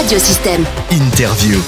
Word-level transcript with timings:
Radiosystème. 0.00 0.64
Interview. 0.92 1.58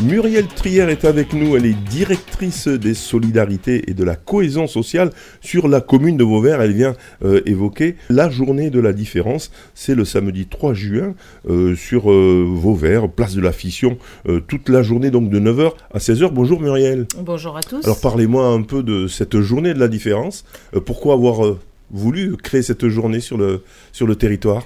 Muriel 0.00 0.46
Trier 0.46 0.84
est 0.84 1.04
avec 1.04 1.34
nous, 1.34 1.54
elle 1.54 1.66
est 1.66 1.76
directrice 1.90 2.66
des 2.66 2.94
solidarités 2.94 3.90
et 3.90 3.92
de 3.92 4.04
la 4.04 4.16
cohésion 4.16 4.66
sociale 4.66 5.10
sur 5.42 5.68
la 5.68 5.82
commune 5.82 6.16
de 6.16 6.24
Vauvert. 6.24 6.62
Elle 6.62 6.72
vient 6.72 6.94
euh, 7.22 7.42
évoquer 7.44 7.96
la 8.08 8.30
journée 8.30 8.70
de 8.70 8.80
la 8.80 8.94
différence. 8.94 9.50
C'est 9.74 9.94
le 9.94 10.06
samedi 10.06 10.46
3 10.46 10.72
juin 10.72 11.14
euh, 11.46 11.76
sur 11.76 12.10
euh, 12.10 12.42
Vauvert, 12.48 13.10
place 13.10 13.34
de 13.34 13.42
la 13.42 13.52
Fission, 13.52 13.98
toute 14.46 14.70
la 14.70 14.82
journée 14.82 15.10
donc 15.10 15.28
de 15.28 15.38
9h 15.38 15.72
à 15.92 15.98
16h. 15.98 16.30
Bonjour 16.32 16.58
Muriel. 16.58 17.06
Bonjour 17.18 17.54
à 17.54 17.62
tous. 17.62 17.84
Alors 17.84 18.00
parlez-moi 18.00 18.46
un 18.46 18.62
peu 18.62 18.82
de 18.82 19.08
cette 19.08 19.38
journée 19.40 19.74
de 19.74 19.78
la 19.78 19.88
différence. 19.88 20.46
pourquoi 20.86 21.12
avoir 21.12 21.56
voulu 21.90 22.38
créer 22.38 22.62
cette 22.62 22.88
journée 22.88 23.20
sur 23.20 23.36
le, 23.36 23.62
sur 23.92 24.06
le 24.06 24.16
territoire? 24.16 24.62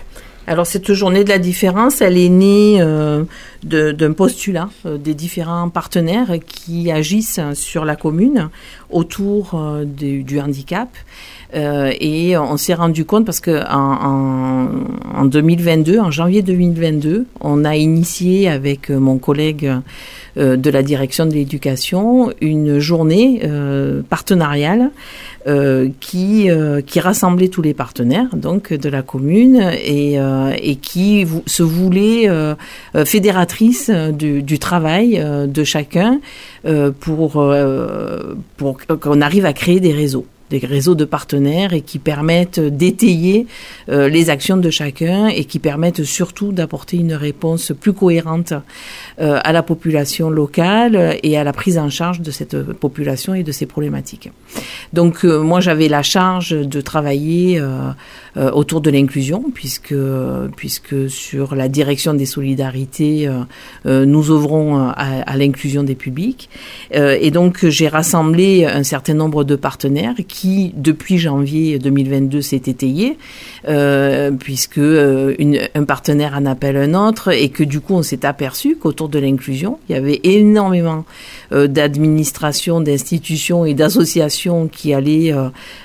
Alors 0.49 0.67
cette 0.67 0.93
journée 0.93 1.23
de 1.23 1.29
la 1.29 1.39
différence, 1.39 2.01
elle 2.01 2.19
est 2.19 2.29
née 2.29 2.79
euh, 2.81 3.23
d'un 3.63 4.13
postulat 4.13 4.71
euh, 4.87 4.99
des 4.99 5.15
différents 5.15 5.69
partenaires 5.69 6.33
qui 6.45 6.91
agissent 6.91 7.39
sur 7.55 7.85
la 7.85 7.95
commune 7.95 8.49
autour 8.91 9.53
euh, 9.55 9.85
du, 9.85 10.41
handicap. 10.41 10.89
et 11.55 12.37
on 12.37 12.57
s'est 12.57 12.75
rendu 12.75 13.05
compte 13.05 13.25
parce 13.25 13.41
que 13.41 13.63
en, 13.71 14.69
en, 15.15 15.25
2022, 15.27 16.01
en 16.01 16.11
janvier 16.11 16.43
2022, 16.43 17.27
on 17.41 17.65
a 17.65 17.77
initié 17.77 18.49
avec 18.49 18.91
mon 18.91 19.19
collègue 19.19 19.71
de 20.37 20.71
la 20.71 20.83
direction 20.83 21.27
de 21.27 21.35
l'éducation 21.35 22.33
une 22.41 22.79
journée 22.79 23.43
partenariale 24.09 24.91
qui, 26.01 26.49
qui 26.87 27.01
rassemblait 27.01 27.49
tous 27.49 27.61
les 27.61 27.75
partenaires 27.75 28.35
donc 28.35 28.73
de 28.73 28.89
la 28.89 29.03
commune 29.03 29.61
et, 29.85 30.19
et 30.61 30.77
qui 30.77 31.27
se 31.47 31.63
voulait 31.63 32.29
fédératrice 33.05 33.91
du, 33.91 34.43
du, 34.43 34.59
travail 34.59 35.25
de 35.47 35.65
chacun 35.65 36.21
pour, 37.01 37.55
pour 38.57 38.79
qu'on 39.01 39.21
arrive 39.21 39.47
à 39.47 39.53
créer 39.53 39.81
des 39.81 39.93
réseaux 39.93 40.27
des 40.53 40.67
réseaux 40.67 40.95
de 40.95 41.07
partenaires 41.07 41.73
et 41.73 41.81
qui 41.81 41.99
permettent 41.99 42.61
d'étayer 42.61 43.47
euh, 43.89 44.09
les 44.09 44.29
actions 44.29 44.59
de 44.59 44.71
chacun 44.71 45.29
et 45.29 45.45
qui 45.45 45.59
permettent 45.59 46.05
surtout 46.05 46.53
d'apporter 46.53 46.99
une 46.99 47.15
réponse 47.15 47.73
plus 47.81 47.95
cohérente 47.95 48.53
euh, 48.53 49.41
à 49.43 49.53
la 49.53 49.63
population 49.63 50.29
locale 50.29 51.19
et 51.23 51.39
à 51.39 51.45
la 51.45 51.55
prise 51.55 51.79
en 51.79 51.89
charge 51.89 52.21
de 52.21 52.31
cette 52.31 52.57
population 52.75 53.35
et 53.35 53.43
de 53.43 53.53
ses 53.53 53.65
problématiques. 53.65 54.31
Donc 54.93 55.25
euh, 55.25 55.41
moi 55.41 55.61
j'avais 55.61 55.89
la 55.89 56.03
charge 56.03 56.51
de 56.51 56.81
travailler 56.83 57.63
autour 58.37 58.81
de 58.81 58.91
l'inclusion 58.91 59.45
puisque 59.55 59.95
puisque 60.57 61.11
sur 61.11 61.55
la 61.55 61.69
direction 61.69 62.13
des 62.15 62.27
solidarités 62.27 63.31
nous 63.85 64.31
ouvrons 64.31 64.67
à, 64.77 64.93
à 65.33 65.37
l'inclusion 65.37 65.83
des 65.83 65.95
publics 65.95 66.49
et 66.93 67.31
donc 67.31 67.67
j'ai 67.67 67.89
rassemblé 67.89 68.65
un 68.65 68.83
certain 68.83 69.15
nombre 69.15 69.45
de 69.45 69.57
partenaires 69.57 70.19
qui 70.29 70.42
qui, 70.43 70.75
depuis 70.77 71.19
janvier 71.19 71.79
2022, 71.79 72.43
s'est 72.43 72.63
étayé, 72.67 73.17
euh, 73.69 74.33
puisque 74.33 74.79
euh, 74.79 75.37
un 75.77 75.85
partenaire 75.85 76.35
en 76.37 76.47
appelle 76.47 76.77
un 76.77 76.95
autre, 76.95 77.29
et 77.29 77.49
que 77.49 77.63
du 77.63 77.79
coup, 77.79 77.95
on 77.95 78.03
s'est 78.03 78.27
aperçu 78.27 78.75
qu'autour 78.75 79.09
de 79.09 79.21
l'inclusion, 79.21 79.79
il 79.89 79.95
y 79.95 79.95
avait 79.97 80.19
énormément 80.25 81.05
euh, 81.53 81.69
d'administrations, 81.69 82.81
d'institutions 82.81 83.65
et 83.65 83.75
d'associations 83.75 84.67
qui 84.67 84.93
allaient 84.93 85.33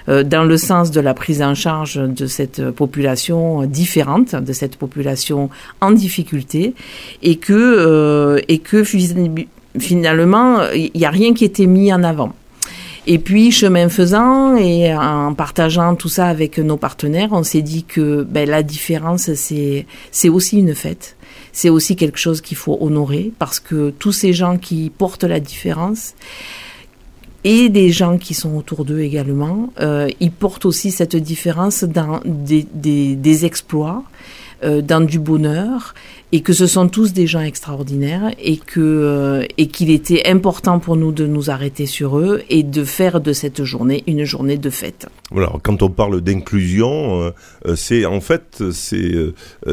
euh, 0.09 0.23
dans 0.23 0.43
le 0.43 0.57
sens 0.57 0.89
de 0.89 1.01
la 1.01 1.13
prise 1.13 1.43
en 1.43 1.53
charge 1.53 2.01
de 2.01 2.25
cette 2.25 2.71
population 2.71 3.61
différente, 3.65 4.33
de 4.33 4.53
cette 4.53 4.77
population 4.77 5.51
en 5.81 5.91
difficulté, 5.91 6.73
et 7.21 7.35
que, 7.35 8.41
et 8.47 8.57
que 8.57 8.83
finalement, 8.83 10.61
il 10.73 10.89
n'y 10.95 11.05
a 11.05 11.11
rien 11.11 11.35
qui 11.35 11.45
était 11.45 11.67
mis 11.67 11.93
en 11.93 12.03
avant. 12.03 12.33
Et 13.09 13.19
puis, 13.19 13.51
chemin 13.51 13.87
faisant 13.87 14.57
et 14.57 14.93
en 14.93 15.33
partageant 15.33 15.95
tout 15.95 16.09
ça 16.09 16.27
avec 16.27 16.57
nos 16.57 16.75
partenaires, 16.75 17.29
on 17.31 17.41
s'est 17.41 17.61
dit 17.61 17.85
que 17.85 18.23
ben, 18.23 18.49
la 18.49 18.63
différence, 18.63 19.33
c'est, 19.33 19.85
c'est 20.11 20.27
aussi 20.27 20.57
une 20.57 20.75
fête. 20.75 21.15
C'est 21.53 21.69
aussi 21.69 21.95
quelque 21.95 22.19
chose 22.19 22.41
qu'il 22.41 22.57
faut 22.57 22.77
honorer 22.81 23.31
parce 23.39 23.61
que 23.61 23.91
tous 23.91 24.11
ces 24.11 24.33
gens 24.33 24.57
qui 24.57 24.91
portent 24.95 25.23
la 25.23 25.39
différence, 25.39 26.15
et 27.45 27.69
des 27.69 27.91
gens 27.91 28.17
qui 28.17 28.33
sont 28.33 28.57
autour 28.57 28.83
d'eux 28.83 28.99
également, 28.99 29.71
euh, 29.79 30.09
ils 30.19 30.31
portent 30.31 30.65
aussi 30.65 30.91
cette 30.91 31.15
différence 31.15 31.85
dans 31.85 32.19
des, 32.25 32.67
des, 32.73 33.15
des 33.15 33.45
exploits, 33.45 34.03
euh, 34.65 34.81
dans 34.81 34.99
du 34.99 35.17
bonheur 35.17 35.93
et 36.33 36.41
que 36.41 36.51
ce 36.51 36.67
sont 36.67 36.89
tous 36.89 37.13
des 37.13 37.25
gens 37.25 37.39
extraordinaires 37.39 38.33
et 38.39 38.57
que 38.57 38.81
euh, 38.81 39.45
et 39.57 39.67
qu'il 39.67 39.89
était 39.89 40.27
important 40.27 40.79
pour 40.79 40.97
nous 40.97 41.13
de 41.13 41.25
nous 41.25 41.49
arrêter 41.49 41.85
sur 41.85 42.19
eux 42.19 42.43
et 42.49 42.63
de 42.63 42.83
faire 42.83 43.21
de 43.21 43.31
cette 43.31 43.63
journée 43.63 44.03
une 44.07 44.25
journée 44.25 44.57
de 44.57 44.69
fête. 44.69 45.07
Voilà, 45.31 45.51
quand 45.63 45.81
on 45.83 45.89
parle 45.89 46.19
d'inclusion, 46.21 47.21
euh, 47.21 47.29
euh, 47.65 47.75
c'est 47.75 48.05
en 48.05 48.19
fait 48.19 48.61
c'est 48.71 49.13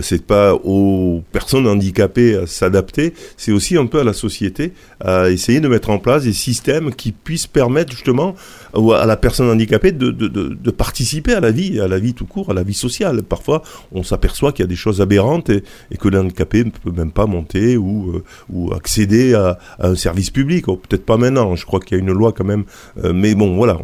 c'est 0.00 0.24
pas 0.24 0.54
aux 0.54 1.22
personnes 1.32 1.66
handicapées 1.66 2.36
à 2.36 2.46
s'adapter, 2.46 3.14
c'est 3.36 3.52
aussi 3.52 3.76
un 3.76 3.86
peu 3.86 4.00
à 4.00 4.04
la 4.04 4.12
société 4.12 4.72
à 5.00 5.30
essayer 5.30 5.60
de 5.60 5.68
mettre 5.68 5.90
en 5.90 5.98
place 5.98 6.22
des 6.22 6.32
systèmes 6.32 6.94
qui 6.94 7.10
puissent 7.10 7.48
permettre 7.48 7.92
justement 7.92 8.34
à 8.74 9.06
la 9.06 9.16
personne 9.16 9.48
handicapée 9.48 9.92
de, 9.92 10.10
de, 10.10 10.70
participer 10.70 11.34
à 11.34 11.40
la 11.40 11.50
vie, 11.50 11.80
à 11.80 11.86
la 11.86 11.98
vie 11.98 12.14
tout 12.14 12.26
court, 12.26 12.50
à 12.50 12.54
la 12.54 12.62
vie 12.62 12.74
sociale. 12.74 13.22
Parfois, 13.22 13.62
on 13.92 14.02
s'aperçoit 14.02 14.52
qu'il 14.52 14.64
y 14.64 14.66
a 14.66 14.68
des 14.68 14.76
choses 14.76 15.00
aberrantes 15.00 15.50
et, 15.50 15.62
et 15.90 15.96
que 15.96 16.08
l'handicap 16.08 16.43
ne 16.52 16.70
peut 16.70 16.90
même 16.90 17.10
pas 17.10 17.26
monter 17.26 17.76
ou, 17.76 18.10
euh, 18.10 18.24
ou 18.52 18.72
accéder 18.72 19.34
à, 19.34 19.58
un 19.78 19.94
service 19.94 20.30
public. 20.30 20.68
Oh, 20.68 20.76
peut-être 20.76 21.04
pas 21.04 21.16
maintenant, 21.16 21.56
je 21.56 21.66
crois 21.66 21.80
qu'il 21.80 21.96
y 21.96 22.00
a 22.00 22.02
une 22.02 22.12
loi 22.12 22.32
quand 22.32 22.44
même. 22.44 22.64
Euh, 23.02 23.12
mais 23.12 23.34
bon, 23.34 23.56
voilà, 23.56 23.78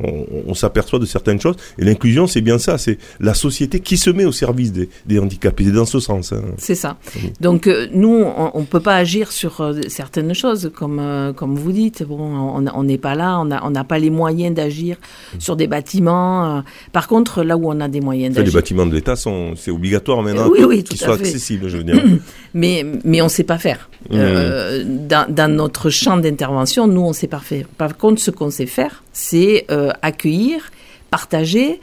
on, 0.47 0.55
s'aperçoit 0.55 0.99
de 0.99 1.07
certaines 1.07 1.41
choses. 1.41 1.57
Et 1.79 1.85
l'inclusion, 1.85 2.27
c'est 2.27 2.41
bien 2.41 2.59
ça, 2.59 2.79
c'est 2.79 2.99
la 3.19 3.35
société 3.35 3.81
qui 3.81 3.97
se 3.97 4.11
met 4.11 4.25
au 4.25 4.33
service 4.33 4.73
des, 4.73 4.89
des 5.07 5.19
handicapés. 5.19 5.65
C'est 5.65 5.73
dans 5.73 5.87
ce 5.87 6.01
sens. 6.01 6.33
Hein. 6.33 6.43
C'est 6.59 6.75
ça. 6.75 6.97
Donc 7.41 7.67
euh, 7.67 7.87
nous, 7.93 8.25
on 8.55 8.61
ne 8.61 8.67
peut 8.67 8.81
pas 8.81 8.97
agir 8.97 9.33
sur 9.33 9.75
certaines 9.89 10.35
choses, 10.35 10.71
comme, 10.75 11.33
comme 11.37 11.57
vous 11.57 11.73
dites. 11.73 12.03
Bon, 12.03 12.19
on 12.19 12.83
n'est 12.85 12.99
pas 12.99 13.15
là, 13.15 13.39
on 13.41 13.45
n'a 13.45 13.65
on 13.65 13.73
pas 13.85 13.99
les 13.99 14.11
moyens 14.11 14.55
d'agir 14.55 14.97
sur 15.39 15.57
des 15.57 15.67
bâtiments. 15.67 16.63
Par 16.93 17.09
contre, 17.09 17.43
là 17.43 17.57
où 17.57 17.71
on 17.71 17.81
a 17.81 17.89
des 17.89 18.01
moyens 18.01 18.35
d'agir... 18.35 18.53
Les 18.53 18.61
bâtiments 18.61 18.87
de 18.87 18.95
l'État, 18.95 19.15
c'est 19.17 19.71
obligatoire 19.71 20.23
maintenant 20.23 20.51
qu'ils 20.83 20.99
soient 20.99 21.15
accessibles, 21.15 21.69
je 21.69 21.77
veux 21.79 21.85
dire. 21.85 22.03
mais, 22.55 22.85
mais 23.05 23.21
on 23.21 23.25
ne 23.25 23.31
sait 23.31 23.45
pas 23.45 23.59
faire. 23.59 23.89
Mmh. 24.09 24.15
Euh, 24.15 24.85
dans, 24.87 25.33
dans, 25.33 25.53
notre 25.53 25.91
champ 25.91 26.17
d'intervention, 26.17 26.87
nous, 26.87 27.03
on 27.03 27.09
ne 27.09 27.15
sait 27.15 27.27
pas 27.27 27.41
faire. 27.41 27.67
Par 27.79 27.97
contre, 27.97 28.21
ce 28.21 28.31
qu'on 28.31 28.51
sait 28.51 28.67
faire, 28.67 29.05
c'est 29.13 29.67
euh, 29.71 29.91
accueillir, 30.03 30.71
partager 31.11 31.81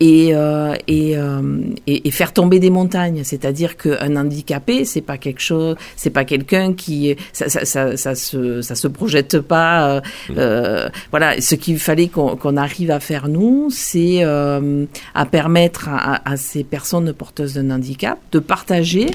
et, 0.00 0.30
euh, 0.34 0.74
et, 0.88 1.16
euh, 1.16 1.60
et, 1.86 2.08
et, 2.08 2.10
faire 2.10 2.32
tomber 2.32 2.58
des 2.58 2.70
montagnes. 2.70 3.22
C'est-à-dire 3.22 3.76
qu'un 3.76 4.16
handicapé, 4.16 4.84
c'est 4.84 5.02
pas 5.02 5.18
quelque 5.18 5.40
chose, 5.40 5.76
c'est 5.96 6.10
pas 6.10 6.24
quelqu'un 6.24 6.72
qui, 6.72 7.14
ça, 7.32 7.48
ça, 7.48 7.64
ça, 7.64 7.96
ça, 7.96 8.14
se, 8.14 8.62
ça 8.62 8.74
se 8.74 8.88
projette 8.88 9.40
pas. 9.40 9.96
Euh, 9.96 10.00
mmh. 10.00 10.34
euh 10.38 10.88
voilà, 11.10 11.40
ce 11.40 11.54
qu'il 11.54 11.78
fallait 11.78 12.08
qu'on 12.08 12.56
arrive 12.56 12.90
à 12.90 13.00
faire 13.00 13.28
nous, 13.28 13.68
c'est 13.70 14.22
à 14.22 15.26
permettre 15.26 15.88
à, 15.88 16.28
à, 16.28 16.36
ces 16.36 16.64
personnes 16.64 17.12
porteuses 17.12 17.54
d'un 17.54 17.70
handicap 17.70 18.18
de 18.32 18.38
partager 18.38 19.06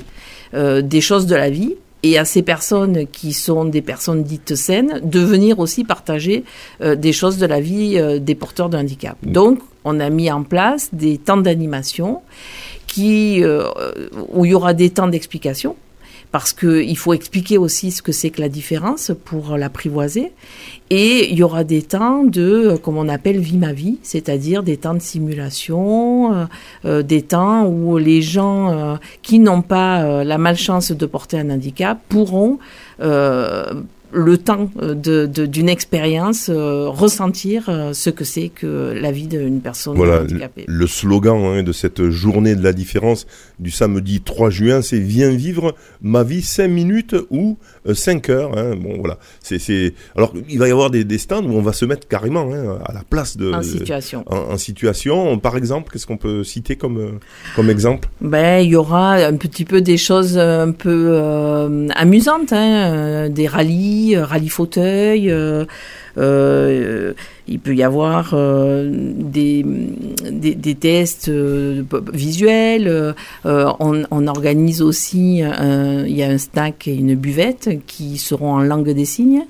euh, 0.54 0.82
des 0.82 1.02
choses 1.02 1.26
de 1.26 1.36
la 1.36 1.50
vie 1.50 1.76
et 2.06 2.18
à 2.18 2.26
ces 2.26 2.42
personnes 2.42 3.08
qui 3.08 3.34
sont 3.34 3.66
des 3.66 3.82
personnes 3.82 4.24
dites 4.24 4.56
saines 4.56 5.02
de 5.04 5.20
venir 5.20 5.60
aussi 5.60 5.84
partager 5.84 6.44
euh, 6.82 6.96
des 6.96 7.14
choses 7.14 7.38
de 7.38 7.46
la 7.46 7.60
vie 7.60 7.98
euh, 7.98 8.20
des 8.20 8.36
porteurs 8.36 8.70
de 8.70 8.78
handicap. 8.78 9.18
Mm. 9.24 9.32
Donc, 9.32 9.60
on 9.84 10.00
a 10.00 10.10
mis 10.10 10.32
en 10.32 10.44
place 10.44 10.90
des 10.94 11.18
temps 11.18 11.38
d'animation 11.38 12.22
qui 12.88 13.44
où 14.34 14.46
il 14.46 14.52
y 14.52 14.54
aura 14.54 14.74
des 14.74 14.90
temps 14.90 15.08
d'explication 15.08 15.76
parce 16.36 16.52
qu'il 16.52 16.98
faut 16.98 17.14
expliquer 17.14 17.58
aussi 17.58 17.92
ce 17.92 18.02
que 18.02 18.12
c'est 18.12 18.30
que 18.30 18.42
la 18.42 18.50
différence 18.50 19.14
pour 19.24 19.56
l'apprivoiser. 19.56 20.34
Et 20.90 21.32
il 21.32 21.38
y 21.38 21.44
aura 21.44 21.64
des 21.64 21.82
temps 21.82 22.26
de, 22.26 22.76
comme 22.84 22.98
on 22.98 23.08
appelle 23.08 23.40
vie 23.40 23.58
ma 23.58 23.72
vie, 23.72 24.00
c'est-à-dire 24.04 24.62
des 24.62 24.76
temps 24.76 24.96
de 24.96 25.00
simulation, 25.00 26.34
euh, 26.34 26.46
euh, 26.84 27.04
des 27.04 27.22
temps 27.22 27.66
où 27.68 27.98
les 27.98 28.22
gens 28.22 28.70
euh, 28.70 28.96
qui 29.22 29.40
n'ont 29.40 29.62
pas 29.62 30.26
la 30.26 30.38
malchance 30.38 30.92
de 30.92 31.06
porter 31.06 31.40
un 31.40 31.50
handicap 31.52 32.00
pourront 32.10 32.60
le 34.16 34.38
temps 34.38 34.70
d'une 34.76 35.70
expérience, 35.70 36.50
ressentir 36.50 37.70
ce 37.94 38.10
que 38.10 38.24
c'est 38.24 38.50
que 38.50 38.94
la 39.00 39.12
vie 39.12 39.28
d'une 39.28 39.62
personne 39.62 39.96
voilà, 39.96 40.22
handicapée. 40.22 40.66
Le 40.68 40.88
slogan 40.88 41.38
hein, 41.44 41.64
de 41.64 41.72
cette 41.72 42.10
journée 42.10 42.56
de 42.56 42.64
la 42.64 42.74
différence 42.74 43.28
du 43.60 43.72
samedi 43.72 44.22
3 44.22 44.50
juin, 44.50 44.82
c'est 44.82 45.00
Viens 45.00 45.30
vivre 45.30 45.76
ma 46.02 46.24
vie 46.24 46.42
5 46.42 46.68
minutes 46.68 47.16
ou 47.30 47.58
5 47.92 48.30
heures. 48.30 48.58
Hein. 48.58 48.76
Bon, 48.76 48.98
voilà. 49.00 49.18
C'est, 49.42 49.94
Alors, 50.16 50.34
il 50.50 50.60
va 50.60 50.68
y 50.68 50.72
avoir 50.72 50.90
des, 50.90 51.04
des, 51.04 51.18
stands 51.18 51.44
où 51.44 51.54
on 51.54 51.62
va 51.62 51.74
se 51.74 51.86
mettre 51.86 52.08
carrément 52.08 52.52
hein, 52.54 52.80
à 52.86 52.94
la 52.94 53.04
place 53.08 53.38
de. 53.38 53.52
En 53.52 53.62
situation. 53.62 54.24
En, 54.28 54.58
situation. 54.58 55.38
Par 55.40 55.58
exemple, 55.58 55.92
qu'est-ce 55.92 56.08
qu'on 56.08 56.18
peut 56.18 56.44
citer 56.44 56.76
comme, 56.76 57.20
comme 57.56 57.70
exemple? 57.70 58.10
Ben, 58.22 58.60
il 58.60 58.70
y 58.70 58.76
aura 58.76 59.16
un 59.16 59.36
petit 59.36 59.66
peu 59.66 59.82
des 59.82 59.98
choses 59.98 60.38
un 60.38 60.72
peu 60.72 61.10
euh, 61.12 61.88
amusantes, 61.96 62.54
euh, 62.54 63.30
des 63.30 63.48
rallyes, 63.48 64.05
euh, 64.14 64.26
rallye 64.26 64.50
fauteuil. 64.50 65.32
Euh, 65.32 65.66
il 67.48 67.60
peut 67.60 67.76
y 67.76 67.84
avoir 67.84 68.34
des, 68.34 69.66
tests 70.80 71.32
visuels. 72.14 73.16
On, 73.44 74.04
on, 74.10 74.28
organise 74.28 74.82
aussi, 74.82 75.40
il 75.40 76.16
y 76.16 76.24
a 76.24 76.30
un 76.30 76.38
snack 76.38 76.88
et 76.88 76.96
une 76.96 77.16
buvette 77.16 77.70
qui 77.86 78.18
seront 78.18 78.54
en 78.54 78.62
langue 78.62 78.92
des 78.92 79.06
signes. 79.06 79.44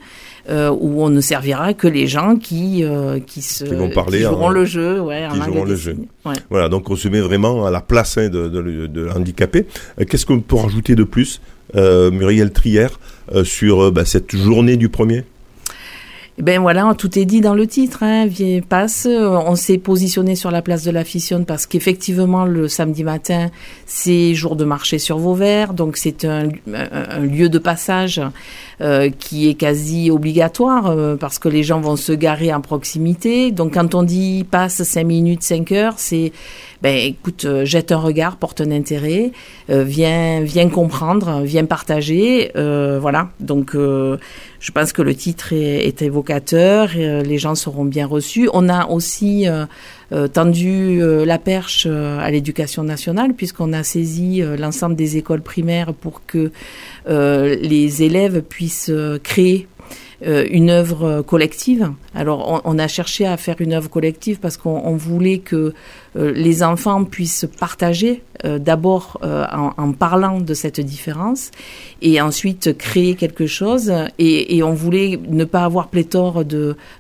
Euh, 0.48 0.70
où 0.70 1.02
on 1.02 1.10
ne 1.10 1.22
servira 1.22 1.74
que 1.74 1.88
les 1.88 2.06
gens 2.06 2.36
qui 2.36 2.84
euh, 2.84 3.20
qui 3.20 3.42
se 3.42 3.64
qui 3.64 3.74
vont 3.74 3.90
parler 3.90 4.22
joueront 4.22 4.50
le 4.50 4.64
jeu, 4.64 5.00
ouais, 5.00 5.28
qui 5.34 5.42
joueront 5.42 5.66
le 5.66 5.76
jeu. 5.76 5.98
Ouais. 6.24 6.36
Voilà, 6.52 6.70
donc 6.70 6.88
on 6.92 6.96
se 6.96 7.08
met 7.08 7.20
vraiment 7.20 7.66
à 7.66 7.72
la 7.72 7.82
place 7.82 8.20
hein, 8.20 8.30
de, 8.30 8.48
de, 8.48 8.86
de 8.86 9.02
l'handicapé. 9.02 9.66
Euh, 10.00 10.06
qu'est-ce 10.08 10.28
qu'on 10.28 10.42
peut 10.42 10.58
rajouter 10.58 10.94
de 10.94 11.04
plus, 11.04 11.42
Muriel 11.74 12.52
Trière, 12.52 13.00
sur 13.44 13.92
bah, 13.92 14.06
cette 14.06 14.36
journée 14.36 14.78
du 14.78 14.88
premier? 14.88 15.24
Eh 16.38 16.42
ben 16.44 16.60
voilà, 16.60 16.94
tout 16.98 17.18
est 17.18 17.24
dit 17.24 17.40
dans 17.40 17.54
le 17.54 17.66
titre. 17.66 18.04
Hein. 18.04 18.28
passe. 18.68 19.08
On 19.10 19.56
s'est 19.56 19.78
positionné 19.78 20.36
sur 20.36 20.52
la 20.52 20.62
place 20.62 20.84
de 20.84 20.92
la 20.92 21.06
Fissionne 21.06 21.46
parce 21.46 21.66
qu'effectivement 21.66 22.46
le 22.46 22.68
samedi 22.68 23.04
matin 23.04 23.50
c'est 23.86 24.34
jour 24.34 24.58
de 24.58 24.66
marché 24.66 25.00
sur 25.00 25.18
Vauvert, 25.18 25.74
donc 25.74 25.96
c'est 25.96 26.26
un, 26.26 26.50
un, 26.68 27.20
lieu 27.22 27.48
de 27.48 27.58
passage 27.58 28.22
euh, 28.82 29.10
qui 29.10 29.50
est 29.50 29.54
quasi 29.54 30.12
obligatoire 30.12 30.88
euh, 30.88 31.16
parce 31.16 31.40
que 31.40 31.48
les 31.48 31.64
gens 31.64 31.80
vont 31.80 31.96
se 31.96 32.12
garer 32.12 32.54
en 32.54 32.60
proximité. 32.60 33.52
Donc 33.52 33.76
quand 33.76 33.96
on 33.96 34.04
dit 34.04 34.46
passe 34.50 34.84
5 34.84 35.06
minutes, 35.06 35.44
5 35.44 35.72
heures, 35.72 35.94
c'est 35.98 36.34
ben 36.82 36.94
écoute, 36.96 37.46
euh, 37.46 37.64
jette 37.64 37.92
un 37.92 37.98
regard, 37.98 38.36
porte 38.36 38.60
un 38.62 38.72
intérêt, 38.72 39.32
viens, 39.70 40.42
viens 40.42 40.70
comprendre, 40.70 41.42
viens 41.44 41.66
partager, 41.66 42.52
voilà. 42.54 43.30
Donc 43.40 43.72
je 43.74 44.72
pense 44.72 44.94
que 44.94 45.02
le 45.02 45.16
titre 45.16 45.54
est, 45.54 45.88
est 45.88 46.02
évocateur, 46.02 46.90
les 46.96 47.38
gens 47.38 47.56
seront 47.56 47.86
bien 47.86 48.06
reçus. 48.06 48.50
On 48.54 48.70
a 48.70 48.88
aussi 48.88 49.48
euh, 49.48 49.66
tendu 50.32 51.02
euh, 51.02 51.26
la 51.26 51.38
perche 51.38 51.88
euh, 51.90 52.20
à 52.20 52.30
l'éducation 52.32 52.84
nationale 52.84 53.34
puisqu'on 53.34 53.74
a 53.74 53.84
saisi 53.84 54.42
l'ensemble 54.58 54.96
des 54.96 55.18
écoles 55.18 55.42
primaires 55.42 55.94
pour 55.94 56.26
que 56.26 56.52
les 57.08 58.04
élèves 58.04 58.42
puissent 58.42 58.92
créer 59.24 59.68
une 60.26 60.70
œuvre 60.70 61.22
collective. 61.22 61.92
Alors, 62.14 62.62
on, 62.66 62.80
a 62.80 62.88
cherché 62.88 63.26
à 63.26 63.38
faire 63.38 63.58
une 63.60 63.74
œuvre 63.74 63.90
collective 63.90 64.40
parce 64.40 64.58
qu'on 64.58 64.96
voulait 64.96 65.40
que 65.40 65.74
les 66.16 66.64
enfants 66.64 67.04
puissent 67.04 67.48
partager 67.60 68.24
d'abord 68.44 69.20
en, 69.22 69.72
en, 69.78 69.92
parlant 69.92 70.40
de 70.40 70.54
cette 70.54 70.80
différence 70.80 71.52
et 72.02 72.22
ensuite 72.22 72.78
créer 72.78 73.16
quelque 73.16 73.48
chose. 73.48 73.92
Et, 74.18 74.56
et 74.56 74.64
on 74.64 74.74
voulait 74.74 75.20
ne 75.30 75.44
pas 75.44 75.64
avoir 75.64 75.90
pléthore 75.90 76.46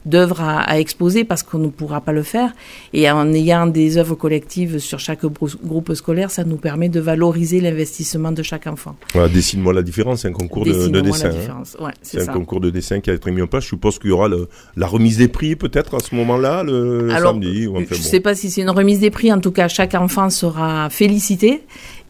d'œuvres 0.05 0.41
à, 0.41 0.59
à, 0.59 0.79
exposer 0.79 1.23
parce 1.23 1.43
qu'on 1.43 1.59
ne 1.59 1.67
pourra 1.67 2.01
pas 2.01 2.11
le 2.11 2.23
faire. 2.23 2.53
Et 2.93 3.09
en 3.09 3.31
ayant 3.33 3.67
des 3.67 3.97
œuvres 3.97 4.15
collectives 4.15 4.79
sur 4.79 4.99
chaque 4.99 5.25
groupe 5.25 5.93
scolaire, 5.93 6.31
ça 6.31 6.43
nous 6.43 6.57
permet 6.57 6.89
de 6.89 6.99
valoriser 6.99 7.61
l'investissement 7.61 8.31
de 8.31 8.43
chaque 8.43 8.67
enfant. 8.67 8.95
Voilà, 9.13 9.29
dessine-moi 9.29 9.73
la 9.73 9.81
différence, 9.81 10.21
c'est 10.21 10.27
un 10.27 10.33
concours 10.33 10.65
de, 10.65 10.87
de, 10.87 11.01
dessin. 11.01 11.29
Hein. 11.29 11.63
Ouais, 11.83 11.91
c'est 12.01 12.27
un 12.27 12.33
concours 12.33 12.59
de 12.61 12.69
dessin 12.69 12.99
qui 12.99 13.09
a 13.09 13.13
été 13.15 13.31
mis 13.31 13.41
en 13.41 13.47
place. 13.47 13.63
Je 13.63 13.69
suppose 13.69 13.99
qu'il 13.99 14.09
y 14.09 14.13
aura 14.13 14.27
le, 14.27 14.47
la 14.75 14.87
remise 14.87 15.17
des 15.17 15.27
prix 15.27 15.55
peut-être 15.55 15.95
à 15.95 15.99
ce 15.99 16.15
moment-là, 16.15 16.63
le, 16.63 17.09
Alors, 17.11 17.33
samedi. 17.33 17.67
Ou 17.67 17.77
je 17.89 17.95
ne 17.95 17.99
sais 17.99 18.19
pas 18.19 18.35
si 18.35 18.49
c'est 18.49 18.61
une 18.61 18.69
remise 18.69 18.99
des 18.99 19.09
prix. 19.09 19.31
En 19.31 19.39
tout 19.39 19.51
cas, 19.51 19.67
chaque 19.67 19.95
enfant 19.95 20.29
sera 20.29 20.89
félicité 20.89 21.63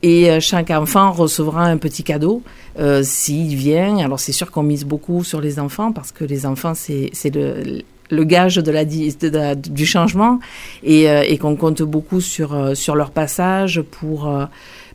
et 0.06 0.30
euh, 0.30 0.40
chaque 0.40 0.70
enfant 0.70 1.12
recevra 1.12 1.66
un 1.66 1.78
petit 1.78 2.04
cadeau 2.04 2.44
euh, 2.80 3.02
s'il 3.04 3.56
vient. 3.56 3.98
Alors 3.98 4.20
c'est 4.20 4.32
sûr 4.32 4.52
qu'on 4.52 4.64
mise 4.64 4.86
beaucoup 4.86 5.24
sur 5.24 5.42
les 5.42 5.60
enfants 5.60 5.92
parce 5.92 6.12
que 6.12 6.24
les 6.24 6.46
enfants 6.46 6.74
c'est 6.76 7.12
le 7.34 7.82
le 8.12 8.24
gage 8.24 8.58
de 8.58 8.72
la, 8.72 8.86
de 8.86 9.56
du 9.56 9.86
changement 9.88 10.40
et, 10.84 11.10
euh, 11.10 11.24
et 11.28 11.40
qu'on 11.40 11.56
compte 11.56 11.82
beaucoup 11.82 12.22
sur 12.22 12.78
sur 12.78 12.96
leur 12.96 13.10
passage 13.10 13.82
pour 13.82 14.32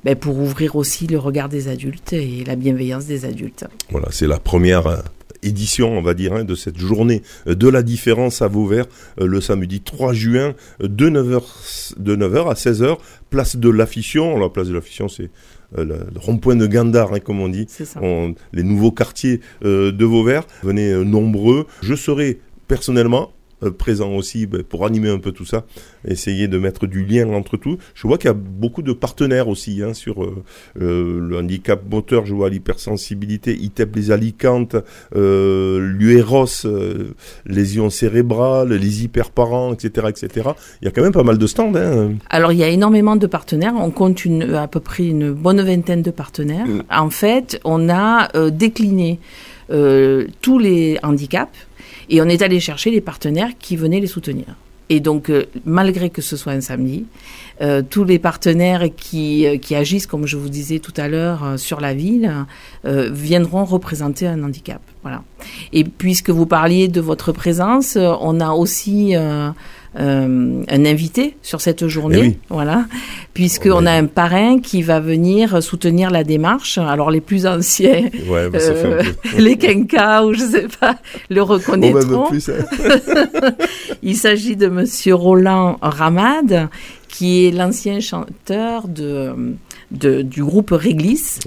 ben, 0.04 0.14
pour 0.14 0.38
ouvrir 0.38 0.76
aussi 0.76 1.08
le 1.08 1.18
regard 1.18 1.48
des 1.48 1.66
adultes 1.66 2.12
et 2.12 2.44
la 2.46 2.54
bienveillance 2.54 3.06
des 3.06 3.24
adultes. 3.24 3.66
Voilà, 3.90 4.08
c'est 4.12 4.28
la 4.28 4.38
première 4.38 5.02
édition, 5.42 5.96
on 5.96 6.02
va 6.02 6.14
dire, 6.14 6.32
hein, 6.32 6.44
de 6.44 6.54
cette 6.54 6.78
journée 6.78 7.22
de 7.46 7.68
la 7.68 7.82
différence 7.82 8.42
à 8.42 8.48
Vauvert, 8.48 8.86
le 9.18 9.40
samedi 9.40 9.80
3 9.80 10.12
juin, 10.12 10.54
de 10.80 11.10
9h, 11.10 11.94
de 11.98 12.16
9h 12.16 12.50
à 12.50 12.54
16h, 12.54 12.98
place 13.30 13.56
de 13.56 13.68
l'Affition. 13.68 14.38
La 14.38 14.48
place 14.48 14.68
de 14.68 14.74
l'Affition, 14.74 15.08
c'est 15.08 15.30
euh, 15.78 15.84
le, 15.84 16.06
rond-point 16.16 16.56
de 16.56 16.66
Gandar, 16.66 17.12
hein, 17.12 17.20
comme 17.20 17.40
on 17.40 17.48
dit, 17.48 17.66
les 18.52 18.62
nouveaux 18.62 18.92
quartiers 18.92 19.40
euh, 19.64 19.92
de 19.92 20.04
Vauvert. 20.04 20.44
Venez 20.62 20.90
euh, 20.90 21.04
nombreux. 21.04 21.66
Je 21.82 21.94
serai 21.94 22.40
personnellement 22.68 23.30
euh, 23.30 23.39
présent 23.68 24.12
aussi 24.12 24.46
ben, 24.46 24.62
pour 24.62 24.86
animer 24.86 25.10
un 25.10 25.18
peu 25.18 25.32
tout 25.32 25.44
ça, 25.44 25.64
essayer 26.06 26.48
de 26.48 26.58
mettre 26.58 26.86
du 26.86 27.04
lien 27.04 27.28
entre 27.28 27.56
tout. 27.56 27.78
Je 27.94 28.06
vois 28.06 28.18
qu'il 28.18 28.28
y 28.28 28.30
a 28.30 28.34
beaucoup 28.34 28.82
de 28.82 28.92
partenaires 28.92 29.48
aussi 29.48 29.82
hein, 29.82 29.94
sur 29.94 30.24
euh, 30.24 30.42
euh, 30.80 31.20
le 31.20 31.38
handicap 31.38 31.82
moteur, 31.90 32.26
je 32.26 32.34
vois 32.34 32.48
l'hypersensibilité, 32.48 33.56
ITEP 33.56 33.96
les 33.96 34.10
Alicantes, 34.10 34.76
l'UEROS, 35.14 36.66
lésions 37.46 37.90
cérébrales, 37.90 38.72
les 38.72 39.04
hyperparents, 39.04 39.74
etc., 39.74 40.08
etc. 40.08 40.50
Il 40.80 40.86
y 40.86 40.88
a 40.88 40.90
quand 40.90 41.02
même 41.02 41.12
pas 41.12 41.22
mal 41.22 41.38
de 41.38 41.46
stands. 41.46 41.74
Hein. 41.74 42.12
Alors 42.30 42.52
il 42.52 42.58
y 42.58 42.64
a 42.64 42.68
énormément 42.68 43.16
de 43.16 43.26
partenaires, 43.26 43.74
on 43.76 43.90
compte 43.90 44.24
une, 44.24 44.54
à 44.54 44.68
peu 44.68 44.80
près 44.80 45.06
une 45.06 45.32
bonne 45.32 45.60
vingtaine 45.60 46.02
de 46.02 46.10
partenaires. 46.10 46.66
Mm. 46.66 46.82
En 46.90 47.10
fait, 47.10 47.60
on 47.64 47.88
a 47.88 48.28
décliné 48.50 49.18
tous 49.68 50.58
les 50.58 50.98
handicaps 51.02 51.50
et 52.10 52.20
on 52.20 52.26
est 52.26 52.42
allé 52.42 52.60
chercher 52.60 52.90
les 52.90 53.00
partenaires 53.00 53.52
qui 53.58 53.76
venaient 53.76 54.00
les 54.00 54.06
soutenir. 54.06 54.56
Et 54.90 54.98
donc, 54.98 55.30
euh, 55.30 55.44
malgré 55.64 56.10
que 56.10 56.20
ce 56.20 56.36
soit 56.36 56.52
un 56.52 56.60
samedi, 56.60 57.06
euh, 57.62 57.80
tous 57.88 58.02
les 58.02 58.18
partenaires 58.18 58.88
qui, 58.96 59.46
euh, 59.46 59.56
qui 59.56 59.76
agissent, 59.76 60.08
comme 60.08 60.26
je 60.26 60.36
vous 60.36 60.48
disais 60.48 60.80
tout 60.80 60.92
à 60.96 61.06
l'heure, 61.06 61.54
sur 61.56 61.80
la 61.80 61.94
ville, 61.94 62.44
viendront 62.84 63.64
représenter 63.64 64.26
un 64.26 64.42
handicap. 64.42 64.82
Voilà. 65.02 65.22
Et 65.72 65.84
puisque 65.84 66.30
vous 66.30 66.46
parliez 66.46 66.88
de 66.88 67.00
votre 67.00 67.30
présence, 67.30 67.96
on 67.96 68.40
a 68.40 68.50
aussi 68.50 69.14
euh, 69.98 70.62
un 70.68 70.84
invité 70.84 71.36
sur 71.42 71.60
cette 71.60 71.88
journée, 71.88 72.36
eh 72.36 72.38
voilà, 72.48 72.84
puisqu'on 73.34 73.86
a 73.86 73.92
un 73.92 74.06
parrain 74.06 74.60
qui 74.60 74.82
va 74.82 75.00
venir 75.00 75.60
soutenir 75.62 76.10
la 76.10 76.22
démarche. 76.22 76.78
Alors 76.78 77.10
les 77.10 77.20
plus 77.20 77.44
anciens, 77.44 78.08
ouais, 78.28 78.48
bah, 78.50 78.58
euh, 78.60 79.02
les 79.38 79.56
Kenka 79.56 80.24
ou 80.24 80.32
je 80.32 80.44
sais 80.44 80.66
pas, 80.78 80.96
le 81.28 81.42
reconnaîtront. 81.42 82.28
Plus, 82.28 82.48
hein. 82.50 82.64
Il 84.04 84.16
s'agit 84.16 84.54
de 84.54 84.68
Monsieur 84.68 85.16
Roland 85.16 85.76
Ramad, 85.82 86.68
qui 87.10 87.46
est 87.46 87.50
l'ancien 87.50 88.00
chanteur 88.00 88.88
de 88.88 89.56
de, 89.90 90.22
du 90.22 90.44
groupe 90.44 90.70
Réglis 90.70 91.40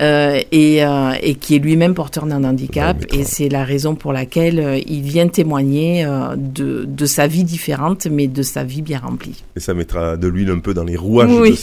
euh, 0.00 0.40
et, 0.52 0.84
euh, 0.84 1.12
et, 1.20 1.34
qui 1.34 1.56
est 1.56 1.58
lui-même 1.58 1.94
porteur 1.94 2.26
d'un 2.26 2.44
handicap. 2.44 3.04
et 3.12 3.24
c'est 3.24 3.48
la 3.48 3.64
raison 3.64 3.94
pour 3.94 4.12
laquelle 4.12 4.60
euh, 4.60 4.78
il 4.86 5.02
vient 5.02 5.28
témoigner 5.28 6.06
de, 6.36 6.84
de, 6.84 7.06
sa 7.06 7.26
vie 7.26 7.44
différente, 7.44 8.06
mais 8.06 8.26
de 8.26 8.42
sa 8.42 8.64
vie 8.64 8.82
bien 8.82 8.98
remplie. 8.98 9.44
Et 9.56 9.60
ça 9.60 9.74
mettra 9.74 10.16
de 10.16 10.28
l'huile 10.28 10.50
un 10.50 10.60
peu 10.60 10.74
dans 10.74 10.84
les 10.84 10.96
rouages 10.96 11.30
de 11.30 11.54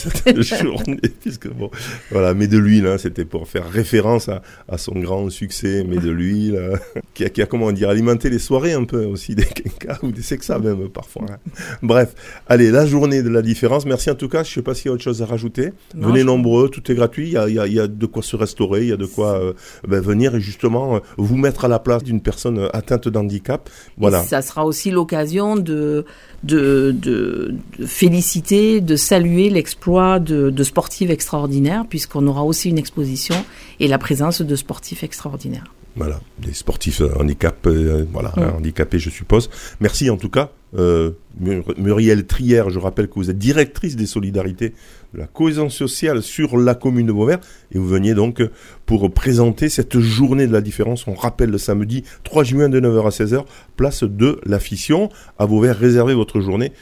cette 0.42 0.42
journée, 0.62 1.00
puisque 1.20 1.48
bon, 1.48 1.70
voilà, 2.10 2.34
mais 2.34 2.46
de 2.46 2.58
l'huile, 2.58 2.86
hein, 2.86 2.98
c'était 2.98 3.24
pour 3.24 3.48
faire 3.48 3.68
référence 3.68 4.28
à, 4.28 4.42
à, 4.68 4.78
son 4.78 4.98
grand 4.98 5.30
succès, 5.30 5.84
mais 5.88 5.96
de 5.96 6.10
l'huile, 6.10 6.60
qui, 7.14 7.24
a, 7.24 7.30
qui, 7.30 7.42
a, 7.42 7.46
comment 7.46 7.72
dire, 7.72 7.88
alimenté 7.88 8.28
les 8.30 8.38
soirées 8.38 8.74
un 8.74 8.84
peu 8.84 9.04
aussi 9.04 9.34
des 9.34 9.44
quinquas 9.46 9.98
ou 10.02 10.12
des 10.12 10.22
sexas 10.22 10.60
même 10.60 10.88
parfois. 10.88 11.24
Hein. 11.30 11.38
Bref, 11.82 12.14
allez, 12.48 12.70
la 12.70 12.86
journée 12.86 13.22
de 13.22 13.28
la 13.28 13.37
différence. 13.42 13.86
Merci 13.86 14.10
en 14.10 14.14
tout 14.14 14.28
cas. 14.28 14.42
Je 14.42 14.52
sais 14.52 14.62
pas 14.62 14.74
s'il 14.74 14.86
y 14.86 14.88
a 14.88 14.92
autre 14.92 15.02
chose 15.02 15.22
à 15.22 15.26
rajouter 15.26 15.72
nombreux, 15.94 16.68
tout 16.68 16.90
est 16.90 16.94
gratuit, 16.94 17.28
il 17.28 17.72
y 17.72 17.80
a, 17.80 17.86
de 17.86 18.06
quoi 18.06 18.22
se 18.22 18.36
restaurer, 18.36 18.82
il 18.82 18.88
y 18.88 18.92
a 18.92 18.96
de 18.96 19.06
quoi 19.06 19.40
ben, 19.86 20.00
venir 20.00 20.34
et 20.34 20.40
justement 20.40 21.00
vous 21.16 21.36
mettre 21.36 21.64
à 21.64 21.68
la 21.68 21.78
place 21.78 22.02
d'une 22.02 22.20
personne 22.20 22.68
atteinte 22.72 23.08
d'handicap. 23.08 23.70
Voilà. 23.96 24.22
ça 24.22 24.42
sera 24.42 24.66
aussi 24.66 24.90
l'occasion 24.90 25.56
de 25.56 26.04
de, 26.44 26.94
de, 26.96 27.56
féliciter, 27.84 28.80
de 28.80 28.96
saluer 28.96 29.50
l'exploit 29.50 30.20
de, 30.20 30.50
de 30.50 30.62
sportives 30.62 31.10
extraordinaires, 31.10 31.84
puisqu'on 31.88 32.26
aura 32.26 32.44
aussi 32.44 32.68
une 32.68 32.78
exposition 32.78 33.34
et 33.80 33.88
la 33.88 33.98
présence 33.98 34.42
de 34.42 34.56
sportifs 34.56 35.02
extraordinaires. 35.02 35.74
Voilà, 35.96 36.20
des 36.38 36.52
sportifs 36.52 37.00
euh, 37.00 37.12
handicap, 37.18 37.66
euh, 37.66 38.04
voilà, 38.12 38.32
mm. 38.36 38.58
handicapés, 38.58 39.00
je 39.00 39.10
suppose. 39.10 39.50
Merci 39.80 40.10
en 40.10 40.16
tout 40.16 40.30
cas, 40.30 40.50
euh, 40.76 41.12
Muriel 41.40 42.26
Trière. 42.26 42.70
Je 42.70 42.78
rappelle 42.78 43.08
que 43.08 43.14
vous 43.14 43.30
êtes 43.30 43.38
directrice 43.38 43.96
des 43.96 44.06
solidarités 44.06 44.74
de 45.14 45.18
la 45.18 45.26
cohésion 45.26 45.70
sociale 45.70 46.22
sur 46.22 46.58
la 46.58 46.74
commune 46.74 47.06
de 47.06 47.12
Vauvert, 47.12 47.38
et 47.72 47.78
vous 47.78 47.88
veniez 47.88 48.14
donc 48.14 48.42
pour 48.84 49.10
présenter 49.12 49.68
cette 49.68 49.98
journée 49.98 50.46
de 50.46 50.52
la 50.52 50.60
différence. 50.60 51.06
On 51.06 51.14
rappelle 51.14 51.50
le 51.50 51.58
samedi 51.58 52.04
3 52.24 52.44
juin 52.44 52.68
de 52.68 52.80
9h 52.80 53.06
à 53.06 53.10
16h, 53.10 53.44
place 53.76 54.04
de 54.04 54.40
la 54.44 54.58
fission. 54.58 55.08
À 55.38 55.46
Vauvert, 55.46 55.76
réservez 55.76 56.14
votre 56.14 56.40
journée. 56.40 56.72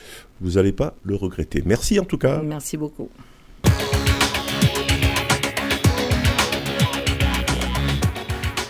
Vous 0.41 0.53
n'allez 0.53 0.73
pas 0.73 0.95
le 1.05 1.15
regretter. 1.15 1.63
Merci 1.65 1.99
en 1.99 2.05
tout 2.05 2.19
cas. 2.19 2.43
Merci 2.43 2.77
beaucoup. 2.77 3.09